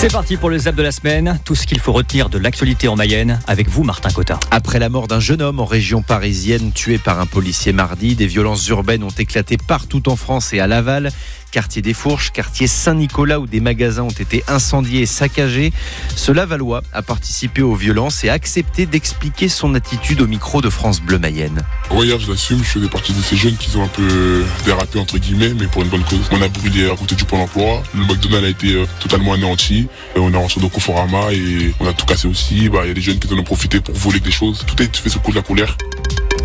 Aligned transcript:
C'est 0.00 0.12
parti 0.12 0.36
pour 0.36 0.48
le 0.48 0.58
zap 0.58 0.76
de 0.76 0.82
la 0.84 0.92
semaine. 0.92 1.40
Tout 1.44 1.56
ce 1.56 1.66
qu'il 1.66 1.80
faut 1.80 1.92
retenir 1.92 2.28
de 2.28 2.38
l'actualité 2.38 2.86
en 2.86 2.94
Mayenne 2.94 3.40
avec 3.48 3.68
vous, 3.68 3.82
Martin 3.82 4.10
Cotin. 4.10 4.38
Après 4.52 4.78
la 4.78 4.88
mort 4.88 5.08
d'un 5.08 5.18
jeune 5.18 5.42
homme 5.42 5.58
en 5.58 5.64
région 5.64 6.02
parisienne 6.02 6.70
tué 6.70 6.98
par 6.98 7.18
un 7.18 7.26
policier 7.26 7.72
mardi, 7.72 8.14
des 8.14 8.28
violences 8.28 8.68
urbaines 8.68 9.02
ont 9.02 9.08
éclaté 9.08 9.56
partout 9.56 10.08
en 10.08 10.14
France 10.14 10.52
et 10.52 10.60
à 10.60 10.68
Laval 10.68 11.10
quartier 11.50 11.82
des 11.82 11.94
Fourches, 11.94 12.32
quartier 12.32 12.66
Saint-Nicolas 12.66 13.40
où 13.40 13.46
des 13.46 13.60
magasins 13.60 14.02
ont 14.02 14.08
été 14.10 14.44
incendiés 14.48 15.02
et 15.02 15.06
saccagés. 15.06 15.72
Ce 16.14 16.32
Lavallois 16.32 16.82
a 16.92 17.02
participé 17.02 17.62
aux 17.62 17.74
violences 17.74 18.24
et 18.24 18.28
a 18.28 18.32
accepté 18.32 18.86
d'expliquer 18.86 19.48
son 19.48 19.74
attitude 19.74 20.20
au 20.20 20.26
micro 20.26 20.60
de 20.60 20.70
France 20.70 21.00
Bleu 21.00 21.18
Mayenne. 21.18 21.62
Oui, 21.90 22.12
je 22.18 22.30
l'assume, 22.30 22.58
je 22.58 22.68
faisais 22.68 22.88
partie 22.88 23.12
de 23.12 23.22
ces 23.22 23.36
jeunes 23.36 23.56
qui 23.56 23.76
ont 23.76 23.84
un 23.84 23.88
peu 23.88 24.44
dérapé 24.64 24.98
entre 24.98 25.18
guillemets, 25.18 25.54
mais 25.54 25.66
pour 25.66 25.82
une 25.82 25.88
bonne 25.88 26.04
cause. 26.04 26.28
On 26.30 26.42
a 26.42 26.48
brûlé 26.48 26.90
à 26.90 26.96
côté 26.96 27.14
du 27.14 27.24
Pôle 27.24 27.40
emploi, 27.40 27.82
le 27.94 28.04
McDonald's 28.04 28.46
a 28.46 28.48
été 28.48 28.74
euh, 28.74 28.86
totalement 29.00 29.34
anéanti, 29.34 29.88
on 30.16 30.32
est 30.32 30.36
rentré 30.36 30.60
dans 30.60 30.68
Conforama 30.68 31.32
et 31.32 31.74
on 31.80 31.86
a 31.86 31.92
tout 31.92 32.06
cassé 32.06 32.28
aussi. 32.28 32.68
Bah, 32.68 32.80
il 32.84 32.88
y 32.88 32.90
a 32.90 32.94
des 32.94 33.00
jeunes 33.00 33.18
qui 33.18 33.32
en 33.32 33.38
ont 33.38 33.44
profité 33.44 33.80
pour 33.80 33.94
voler 33.94 34.20
des 34.20 34.30
choses. 34.30 34.64
Tout 34.66 34.82
été 34.82 34.98
fait 34.98 35.08
sous 35.08 35.20
coup 35.20 35.30
de 35.30 35.36
la 35.36 35.42
colère. 35.42 35.76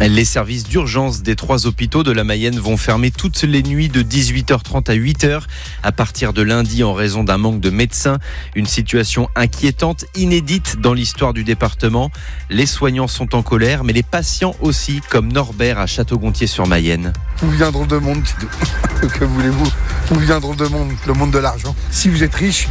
Les 0.02 0.26
services 0.26 0.64
d'urgence 0.66 1.22
des 1.22 1.36
trois 1.36 1.66
hôpitaux 1.66 2.04
de 2.04 2.12
la 2.12 2.24
Mayenne 2.24 2.60
vont 2.60 2.78
fermer 2.78 3.10
toutes 3.10 3.42
les 3.44 3.64
nuits 3.64 3.90
de 3.90 4.04
18h30 4.04 4.92
à 4.92 4.96
8h 4.96 5.44
à 5.82 5.92
partir 5.92 6.34
de 6.34 6.42
lundi 6.42 6.84
en 6.84 6.94
raison 6.94 7.24
d'un 7.24 7.38
manque 7.38 7.62
de 7.62 7.70
médecins. 7.70 8.18
Une 8.56 8.66
situation 8.66 9.30
inquiétante, 9.36 10.06
inédite 10.16 10.80
dans 10.80 10.94
l'histoire 10.94 11.34
du 11.34 11.44
département. 11.44 12.12
Les 12.50 12.66
soignants 12.66 13.08
sont 13.08 13.34
en 13.36 13.44
colère, 13.44 13.84
mais 13.84 13.94
les 13.94 14.04
patients 14.04 14.56
aussi, 14.60 15.02
comme 15.10 15.32
Norbert 15.32 15.80
à 15.80 15.88
Château-Gontier-sur-Mayenne. 15.88 17.14
Vous 17.38 17.72
drôle 17.72 17.88
de 17.88 17.98
monde, 17.98 18.24
que 19.02 19.24
voulez-vous 19.24 19.72
Vous 20.10 20.26
drôle 20.26 20.58
de 20.58 20.68
monde, 20.68 20.92
le 21.08 21.14
monde 21.14 21.32
de 21.32 21.40
l'argent. 21.40 21.76
Si 21.92 22.10
vous 22.10 22.24
êtes 22.24 22.36
riche, 22.36 22.68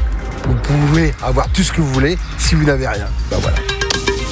vous 0.47 0.55
pouvez 0.55 1.15
avoir 1.23 1.49
tout 1.52 1.63
ce 1.63 1.73
que 1.73 1.80
vous 1.80 1.93
voulez. 1.93 2.19
Si 2.39 2.55
vous 2.55 2.65
n'avez 2.65 2.87
rien, 2.87 3.09
ben 3.30 3.39
voilà. 3.39 3.71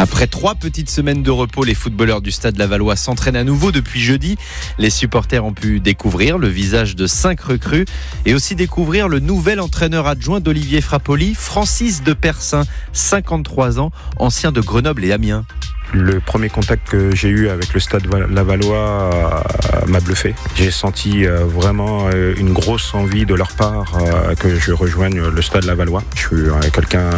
Après 0.01 0.27
trois 0.27 0.55
petites 0.55 0.89
semaines 0.89 1.23
de 1.23 1.31
repos, 1.31 1.63
les 1.63 1.75
footballeurs 1.75 2.23
du 2.23 2.31
stade 2.31 2.57
Lavallois 2.57 2.97
s'entraînent 2.97 3.37
à 3.37 3.45
nouveau 3.45 3.71
depuis 3.71 4.01
jeudi. 4.01 4.39
Les 4.79 4.89
supporters 4.89 5.45
ont 5.45 5.53
pu 5.53 5.79
découvrir 5.79 6.39
le 6.39 6.49
visage 6.49 6.97
de 6.97 7.07
cinq 7.07 7.43
recrues 7.43 7.85
et 8.25 8.33
aussi 8.33 8.55
découvrir 8.55 9.09
le 9.09 9.21
nouvel 9.21 9.61
entraîneur 9.61 10.07
adjoint 10.07 10.41
d'Olivier 10.41 10.81
Frappoli, 10.81 11.35
Francis 11.35 12.03
de 12.03 12.15
Persin, 12.15 12.63
53 12.95 13.79
ans, 13.79 13.93
ancien 14.17 14.53
de 14.53 14.63
Grenoble 14.63 15.05
et 15.05 15.13
Amiens. 15.13 15.45
Le 15.93 16.21
premier 16.21 16.49
contact 16.49 16.89
que 16.89 17.15
j'ai 17.15 17.29
eu 17.29 17.49
avec 17.49 17.75
le 17.75 17.81
stade 17.81 18.07
Lavallois 18.31 19.11
euh, 19.13 19.87
m'a 19.89 20.01
bluffé. 20.01 20.35
J'ai 20.55 20.71
senti 20.71 21.27
euh, 21.27 21.45
vraiment 21.45 22.09
euh, 22.13 22.35
une 22.37 22.53
grosse 22.53 22.95
envie 22.95 23.27
de 23.27 23.35
leur 23.35 23.53
part 23.53 23.99
que 24.39 24.57
je 24.57 24.73
rejoigne 24.73 25.21
le 25.21 25.43
stade 25.43 25.65
Lavallois. 25.65 26.03
Je 26.15 26.21
suis 26.21 26.71
quelqu'un 26.73 27.11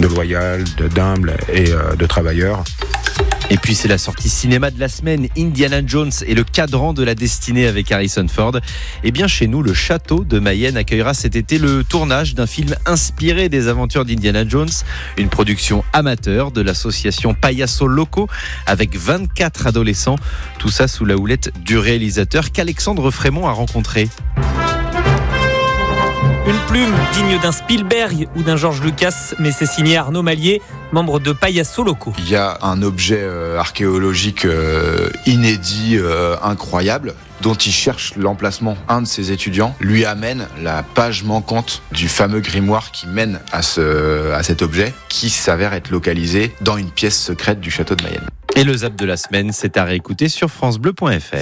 de 0.00 0.06
loyal, 0.08 0.64
d'humble 0.94 1.36
et 1.52 1.70
de 1.96 2.06
travailleur. 2.06 2.64
Et 3.50 3.58
puis 3.58 3.74
c'est 3.74 3.88
la 3.88 3.98
sortie 3.98 4.30
cinéma 4.30 4.70
de 4.70 4.80
la 4.80 4.88
semaine, 4.88 5.28
Indiana 5.36 5.80
Jones 5.84 6.10
et 6.26 6.34
le 6.34 6.44
cadran 6.44 6.92
de 6.92 7.02
la 7.02 7.14
destinée 7.14 7.66
avec 7.66 7.92
Harrison 7.92 8.26
Ford. 8.26 8.56
Et 9.02 9.12
bien 9.12 9.28
chez 9.28 9.46
nous, 9.46 9.62
le 9.62 9.74
château 9.74 10.24
de 10.24 10.38
Mayenne 10.38 10.76
accueillera 10.76 11.12
cet 11.14 11.36
été 11.36 11.58
le 11.58 11.84
tournage 11.84 12.34
d'un 12.34 12.46
film 12.46 12.74
inspiré 12.86 13.48
des 13.48 13.68
aventures 13.68 14.04
d'Indiana 14.04 14.48
Jones, 14.48 14.70
une 15.18 15.28
production 15.28 15.84
amateur 15.92 16.52
de 16.52 16.62
l'association 16.62 17.34
Payaso 17.34 17.86
Loco 17.86 18.28
avec 18.66 18.96
24 18.96 19.66
adolescents, 19.66 20.16
tout 20.58 20.70
ça 20.70 20.88
sous 20.88 21.04
la 21.04 21.16
houlette 21.16 21.52
du 21.64 21.76
réalisateur 21.76 22.50
qu'Alexandre 22.50 23.10
Frémont 23.10 23.46
a 23.46 23.52
rencontré. 23.52 24.08
Une 26.46 26.58
plume 26.68 26.92
digne 27.14 27.40
d'un 27.40 27.52
Spielberg 27.52 28.28
ou 28.36 28.42
d'un 28.42 28.56
George 28.56 28.82
Lucas, 28.82 29.32
mais 29.38 29.50
c'est 29.50 29.64
signé 29.64 29.96
Arnaud 29.96 30.20
Mallier, 30.20 30.60
membre 30.92 31.18
de 31.18 31.32
Payasso 31.32 31.82
Loco. 31.82 32.12
Il 32.18 32.28
y 32.28 32.36
a 32.36 32.58
un 32.60 32.82
objet 32.82 33.20
euh, 33.22 33.58
archéologique 33.58 34.44
euh, 34.44 35.08
inédit, 35.24 35.96
euh, 35.96 36.36
incroyable, 36.42 37.14
dont 37.40 37.54
il 37.54 37.72
cherche 37.72 38.14
l'emplacement. 38.16 38.76
Un 38.88 39.00
de 39.00 39.06
ses 39.06 39.32
étudiants 39.32 39.74
lui 39.80 40.04
amène 40.04 40.46
la 40.62 40.82
page 40.82 41.24
manquante 41.24 41.80
du 41.92 42.08
fameux 42.08 42.40
grimoire 42.40 42.90
qui 42.90 43.06
mène 43.06 43.40
à, 43.50 43.62
ce, 43.62 44.30
à 44.32 44.42
cet 44.42 44.60
objet, 44.60 44.92
qui 45.08 45.30
s'avère 45.30 45.72
être 45.72 45.88
localisé 45.88 46.54
dans 46.60 46.76
une 46.76 46.90
pièce 46.90 47.18
secrète 47.18 47.60
du 47.60 47.70
château 47.70 47.94
de 47.94 48.02
Mayenne. 48.02 48.28
Et 48.54 48.64
le 48.64 48.76
zap 48.76 48.94
de 48.96 49.06
la 49.06 49.16
semaine, 49.16 49.50
c'est 49.52 49.78
à 49.78 49.84
réécouter 49.84 50.28
sur 50.28 50.50
francebleu.fr. 50.50 51.36